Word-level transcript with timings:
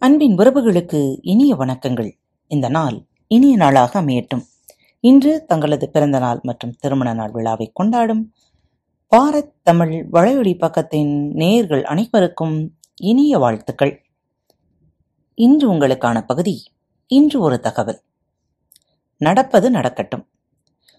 அன்பின் 0.00 0.36
உறவுகளுக்கு 0.36 1.18
இனிய 1.22 1.56
வணக்கங்கள். 1.56 2.12
இந்த 2.46 2.68
நாள் 2.68 3.06
இனிய 3.26 3.56
நாளாக 3.56 4.02
அமையட்டும். 4.02 4.42
இன்று 5.00 5.44
தங்களது 5.44 5.90
பிறந்த 5.90 6.18
நாள் 6.18 6.38
மற்றும் 6.42 6.70
திருமண 6.70 7.12
நாள் 7.12 7.30
விழாவை 7.30 7.70
கொண்டாடும் 7.74 8.32
பாரத் 9.16 9.52
தமிழ் 9.62 10.08
வளையொலி 10.12 10.54
பக்கத்தின் 10.54 11.32
நேயர்கள் 11.32 11.84
அனைவருக்கும் 11.84 12.78
இனிய 13.00 13.38
வாழ்த்துக்கள். 13.38 14.04
இன்று 15.34 15.72
உங்களுக்கான 15.72 16.26
பகுதி 16.26 16.62
இன்று 17.06 17.40
ஒரு 17.40 17.60
தகவல். 17.60 18.02
நடப்பது 19.16 19.70
நடக்கட்டும். 19.70 20.28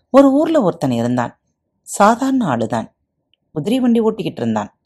ஒரு 0.10 0.32
ஊர்ல 0.32 0.62
ஒருத்தன் 0.62 0.92
இருந்தான். 0.92 1.40
சாதாரண 1.82 2.46
ஆளுதான். 2.46 2.88
குதிரை 3.52 3.80
வண்டி 3.80 4.02
ஓட்டிக்கிட்டு 4.02 4.42
இருந்தான். 4.42 4.80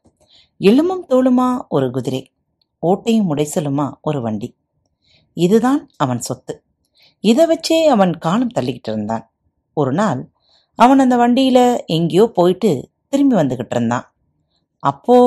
எலும்பும் 0.58 1.06
தோளுமா 1.10 1.68
ஒரு 1.70 1.92
குதிரை. 1.92 2.28
ஓட்டையும் 2.84 3.30
உடைசலுமா 3.30 3.94
ஒரு 4.02 4.22
வண்டி? 4.22 4.58
இதுதான் 5.34 5.90
அவன் 5.98 6.20
சொத்து. 6.20 6.64
இதை 7.20 7.46
வச்சே 7.46 7.86
அவன் 7.86 8.18
காலம் 8.18 8.54
தள்ளிக்கிட்டு 8.56 8.90
இருந்தான். 8.90 9.34
ஒரு 9.74 9.94
நாள் 9.94 10.32
அவன் 10.80 11.00
அந்த 11.00 11.18
வண்டியில 11.18 11.86
எங்கேயோ 11.86 12.32
போயிட்டு 12.34 12.90
திரும்பி 13.08 13.36
வந்துகிட்டு 13.36 13.76
இருந்தான். 13.76 14.16
அப்போ 14.80 15.18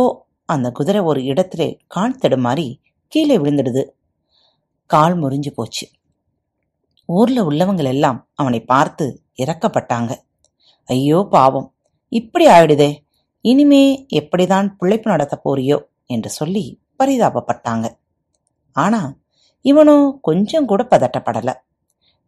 அந்த 0.45 0.71
குதிரை 0.71 1.01
ஒரு 1.01 1.21
இடத்துல 1.21 1.79
கால் 1.87 2.19
தடுமாறி 2.19 2.77
கீழே 3.09 3.37
விழுந்துடுது. 3.39 3.83
கால் 4.87 5.23
முறிஞ்சு 5.23 5.51
போச்சு. 5.51 5.87
ஊர்ல 7.09 7.45
உள்ளவங்கள் 7.45 7.85
எல்லாம் 7.85 8.29
அவனை 8.35 8.61
பார்த்து 8.65 9.23
இறக்கப்பட்டாங்க. 9.39 10.13
ஐயோ 10.85 11.27
பாவம். 11.31 11.75
இப்படி 12.09 12.47
ஆயிடுதே. 12.47 12.91
இனிமே 13.41 14.07
எப்படிதான் 14.15 14.69
பிழைப்பு 14.79 15.11
நடத்த 15.11 15.41
போறியோ 15.45 15.79
என்று 16.07 16.31
சொல்லி 16.31 16.65
பரிதாபப்பட்டாங்க. 16.99 17.87
ஆனா 18.77 19.01
இவனோ 19.65 19.97
கொஞ்சம் 20.21 20.67
கூட 20.67 20.83
பதட்டப்படல. 20.91 21.53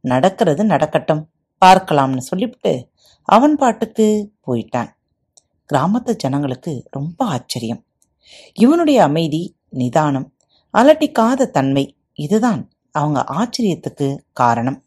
நடக்கிறது 0.01 0.65
நடக்கட்டும் 0.65 1.23
பார்க்கலாம்னு 1.65 2.19
சொல்லிவிட்டு 2.19 2.73
அவன் 3.29 3.57
பாட்டுக்கு 3.57 4.33
போயிட்டான். 4.47 4.91
கிராமத்து 5.71 6.13
ஜனங்களுக்கு 6.17 6.73
ரொம்ப 6.91 7.25
ஆச்சரியம். 7.25 7.85
இவனுடைய 8.53 9.03
அமைதி 9.03 9.57
நிதானம் 9.69 10.33
அலட்டிக்காத 10.75 11.51
தன்மை 11.51 11.97
இதுதான் 12.15 12.63
அவங்க 12.91 13.21
ஆச்சரியத்துக்கு 13.33 14.17
காரணம். 14.33 14.79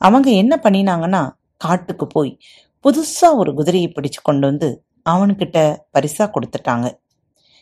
அவங்க 0.00 0.30
என்ன 0.30 0.60
பண்ணினாங்கன்னா 0.62 1.30
காட்டுக்கு 1.56 2.06
போய் 2.06 2.38
புதுசா 2.84 3.28
ஒரு 3.34 3.54
குதிரையை 3.54 3.92
பிடிச்சு 3.92 4.20
கொண்டு 4.22 4.46
வந்து 4.46 4.68
அவன்கிட்ட 5.10 5.58
பரிசா 5.94 6.24
கொடுத்துட்டாங்க. 6.26 6.86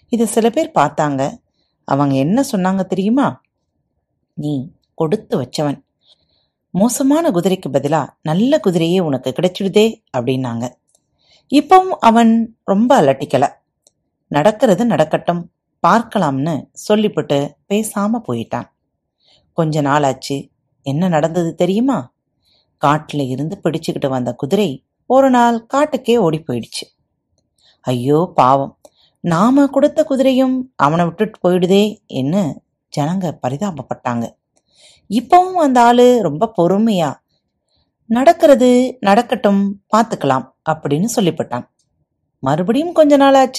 இதை 0.08 0.26
சில 0.26 0.50
பேர் 0.50 0.70
பார்த்தாங்க. 0.74 1.36
அவங்க 1.84 2.14
என்ன 2.14 2.44
சொன்னாங்க 2.52 2.84
தெரியுமா? 2.84 3.40
நீ 4.34 4.72
கொடுத்து 4.94 5.42
வச்சவன். 5.42 5.82
மோசமான 6.70 7.30
குதிரைக்கு 7.30 7.72
பதிலாக 7.72 8.14
நல்ல 8.22 8.60
குதிரையே 8.64 9.00
உனக்கு 9.00 9.34
கிடைச்சிடுதே 9.36 10.02
அப்படின்னாங்க. 10.18 10.68
இப்பவும் 11.50 11.96
அவன் 12.00 12.56
ரொம்ப 12.64 13.00
அலட்டிக்கல. 13.00 13.48
நடக்கிறது 14.28 14.86
நடக்கட்டும். 14.86 15.52
பார்க்கலாம்னு 15.86 16.68
சொல்லிவிட்டு 16.72 17.56
பேசாம 17.68 18.20
போயிட்டான். 18.28 18.68
கொஞ்ச 19.52 19.82
நாளாச்சு. 19.82 20.50
என்ன 20.82 21.08
நடந்தது 21.08 21.54
தெரியுமா? 21.54 22.12
காட்டில் 22.78 23.28
இருந்து 23.28 23.60
பிடிச்சுக்கிட்டு 23.64 24.08
வந்த 24.08 24.34
குதிரை 24.34 24.84
ஒரு 25.06 25.30
நாள் 25.30 25.66
காட்டுக்கே 25.74 26.16
ஓடி 26.16 26.42
போயிடுச்சு. 26.46 26.86
ஐயோ 27.80 28.32
பாவம். 28.34 28.78
நாம 29.30 29.66
கொடுத்த 29.66 30.06
குதிரையும் 30.10 30.56
அவனை 30.76 31.04
விட்டுட்டு 31.04 31.38
போயிடுதே 31.42 31.84
என்ன 32.06 32.62
ஜனங்க 32.92 33.26
பரிதாபப்பட்டாங்க. 33.42 34.24
இப்பவும் 35.10 35.60
அந்த 35.66 35.78
ஆளு 35.82 36.06
ரொம்ப 36.22 36.52
பொறுமையா 36.56 37.10
நடக்கிறது 38.10 38.96
நடக்கட்டும் 39.00 39.62
பார்த்துக்கலாம் 39.96 40.46
அப்படின்னு 40.70 41.08
சொல்லிவிட்டான் 41.16 41.66
மறுபடியும் 42.38 42.92
கொஞ்ச 42.92 43.16
நாள் 43.16 43.50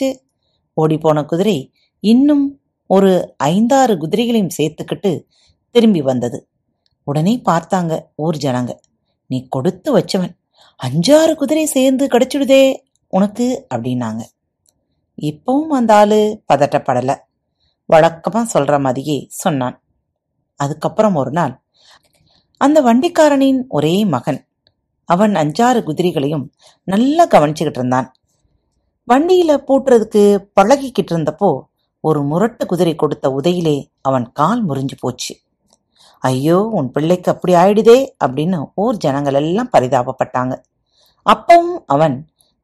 ஓடி 0.74 0.98
போன 0.98 1.24
குதிரை 1.24 1.74
இன்னும் 2.00 2.46
ஒரு 2.90 3.12
ஐந்தாறு 3.38 3.98
குதிரைகளையும் 3.98 4.56
சேர்த்துக்கிட்டு 4.58 5.12
திரும்பி 5.76 6.02
வந்தது. 6.02 6.50
உடனே 7.04 7.42
பார்த்தாங்க 7.46 7.94
ஊர் 8.16 8.38
ஜனங்க. 8.38 8.72
நீ 9.28 9.48
கொடுத்து 9.48 9.90
வச்சவன். 9.98 10.34
அஞ்சாறு 10.80 11.34
குதிரை 11.36 11.66
சேர்ந்து 11.66 12.08
கிடைச்சிடுதே 12.08 12.64
உனக்கு 13.14 13.68
அப்படின்னாங்க. 13.76 14.22
இப்பவும் 15.18 15.74
அந்த 15.78 15.92
ஆளு 15.96 16.20
பதட்டப்படல. 16.54 17.12
வழக்கமா 17.90 18.42
சொல்ற 18.54 18.80
மாதிரியே 18.80 19.18
சொன்னான். 19.30 19.78
அதுக்கப்புறம் 20.60 21.16
ஒரு 21.16 21.32
நாள் 21.32 21.54
அந்த 22.62 22.82
வண்டிக்காரனின் 22.82 23.62
ஒரே 23.68 23.96
மகன் 24.06 24.42
அவன் 25.10 25.34
அஞ்சாறு 25.34 25.80
குதிரைகளையும் 25.84 26.46
நல்லா 26.84 27.28
கவனிச்சுக்கிட்டு 27.28 27.82
இருந்தான். 27.82 28.08
வண்டியில 29.08 29.52
பூட்டுறதுக்கு 29.68 30.24
பழகிக்கிட்டு 30.60 31.12
இருந்தப்போ 31.12 31.50
ஒரு 32.04 32.24
முரட்டு 32.24 32.66
குதிரை 32.66 32.96
கொடுத்த 32.96 33.30
உதையிலே 33.30 33.78
அவன் 34.02 34.32
கால் 34.32 34.68
முறிஞ்சு 34.68 34.96
போச்சு. 35.00 35.34
ஐயோ 36.20 36.58
உன் 36.78 36.92
பிள்ளைக்கு 36.92 37.30
அப்படி 37.34 37.54
ஆயிடுதே 37.54 37.98
அப்படின்னு 38.26 38.60
ஊர் 38.76 38.98
ஜனங்கள் 38.98 39.34
எல்லாம் 39.34 39.74
பரிதாபப்பட்டாங்க. 39.78 40.54
அப்பவும் 41.26 41.76
அவன் 41.86 42.16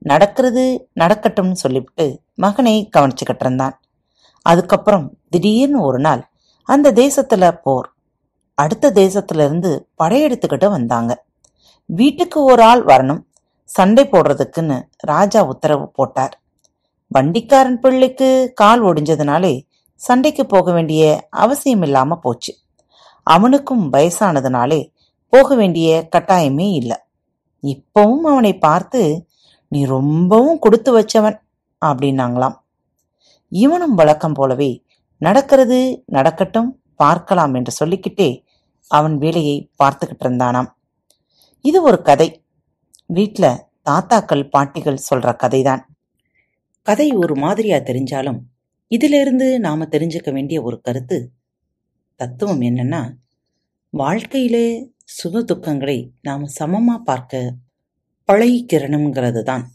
நடக்கிறது 0.01 0.63
நடக்கட்டும்னு 0.99 1.57
சொல்லிவிட்டு 1.63 2.05
மகனை 2.35 2.89
கவனிச்சுக்கிட்டு 2.97 3.43
இருந்தான். 3.45 3.75
அதுக்கப்புறம் 4.45 5.17
திடீர்னு 5.29 5.81
ஒரு 5.81 5.99
நாள் 5.99 6.21
அந்த 6.69 6.91
தேசத்துல 6.91 7.59
போர். 7.63 7.87
அடுத்த 8.57 8.91
தேசத்துல 8.91 9.45
இருந்து 9.45 9.71
படையெடுத்துக்கிட்டு 10.03 10.69
வந்தாங்க. 10.69 11.11
வீட்டுக்கு 11.85 12.43
ஒரு 12.43 12.63
ஆள் 12.63 12.85
வரணும் 12.85 13.21
சண்டை 13.63 14.03
போடுறதுக்குன்னு 14.05 14.77
ராஜா 14.97 15.43
உத்தரவு 15.43 15.91
போட்டார். 15.91 16.35
வண்டிக்காரன் 17.07 17.79
பிள்ளைக்கு 17.79 18.51
கால் 18.55 18.83
ஒடிஞ்சதுனாலே 18.83 19.53
சண்டைக்கு 19.95 20.45
போக 20.45 20.71
வேண்டிய 20.71 21.27
அவசியம் 21.29 21.81
இல்லாம 21.81 22.15
போச்சு. 22.15 22.53
அவனுக்கும் 23.23 23.93
வயசானதுனாலே 23.93 24.79
போக 25.33 25.55
வேண்டிய 25.55 26.07
கட்டாயமே 26.15 26.67
இல்லை. 26.71 26.97
இப்பவும் 27.63 28.23
அவனை 28.23 28.57
பார்த்து 28.57 29.01
நீ 29.71 29.79
ரொம்பவும் 29.85 30.59
கொடுத்து 30.59 30.91
வச்சவன் 30.97 31.37
அப்படின்னாங்களாம். 31.81 32.57
இவனும் 33.51 33.95
வழக்கம் 33.95 34.33
போலவே 34.33 34.71
நடக்கிறது 35.21 35.79
நடக்கட்டும் 36.05 36.69
பார்க்கலாம் 36.95 37.53
என்று 37.53 37.71
சொல்லிக்கிட்டே 37.71 38.29
அவன் 38.91 39.15
வேலையை 39.17 39.57
பார்த்துக்கிட்டு 39.83 40.25
இருந்தானாம். 40.25 40.69
இது 41.65 41.79
ஒரு 41.81 42.01
கதை. 42.01 42.29
வீட்டில் 43.07 43.61
தாத்தாக்கள் 43.89 44.43
பாட்டிகள் 44.49 45.05
சொல்ற 45.09 45.29
கதைதான். 45.43 45.83
கதை 46.87 47.07
ஒரு 47.11 47.35
மாதிரியா 47.35 47.77
தெரிஞ்சாலும் 47.77 48.39
இதிலிருந்து 48.91 49.47
நாம 49.59 49.85
தெரிஞ்சுக்க 49.85 50.29
வேண்டிய 50.31 50.57
ஒரு 50.61 50.77
கருத்து 50.81 51.17
தத்துவம் 52.19 52.61
என்னன்னா 52.61 53.01
வாழ்க்கையிலே 53.93 54.65
சுக 55.11 55.39
துக்கங்களை 55.41 55.97
நாம் 56.21 56.45
சமமாக 56.45 56.99
பார்க்க 57.03 57.53
பழகிக்கிறணுங்கிறது 58.31 59.41
தான் 59.41 59.71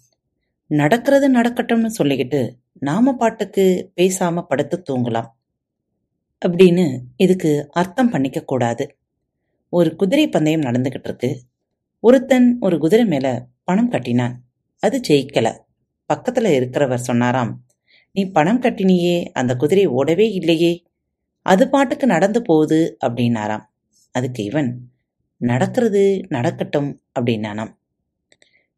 நடக்கிறது 0.67 1.41
நடக்கட்டும்னு 1.41 1.91
சொல்லிக்கிட்டு 1.99 2.55
நாம 2.72 3.12
பாட்டுக்கு 3.12 3.93
பேசாம 3.97 4.43
படுத்து 4.43 4.83
தூங்கலாம். 4.91 5.28
அப்படின்னு 6.47 6.99
இதுக்கு 7.17 7.69
அர்த்தம் 7.72 8.11
பண்ணிக்க 8.11 8.41
கூடாது. 8.41 8.97
ஒரு 9.69 9.97
குதிரை 9.97 10.28
பந்தயம் 10.28 10.61
நடந்துகிட்டு 10.61 11.05
இருக்கு 11.05 11.43
ஒருத்தன் 12.00 12.56
ஒரு 12.61 12.78
குதிரை 12.78 13.05
மேல 13.05 13.47
பணம் 13.65 13.89
கட்டினான். 13.89 14.43
அது 14.78 15.00
ஜெயிக்கல. 15.09 15.59
பக்கத்துல 16.14 16.49
இருக்கிறவர் 16.56 16.94
சொன்னாராம் 16.94 17.64
நீ 18.12 18.25
பணம் 18.25 18.62
கட்டினியே 18.62 19.25
அந்த 19.32 19.56
குதிரை 19.56 19.88
ஓடவே 19.88 20.31
இல்லையே. 20.32 20.85
அது 21.43 21.69
பாட்டுக்கு 21.69 22.06
நடந்து 22.06 22.43
போகுது 22.43 22.97
அப்படின்னாராம். 23.06 23.64
அதுக்கு 24.11 24.44
இவன் 24.44 24.88
நடக்கிறது 25.37 26.20
நடக்கட்டும் 26.29 27.02
அப்படின்னானாம். 27.20 27.75